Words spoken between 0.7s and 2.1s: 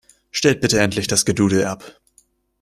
endlich das Gedudel ab!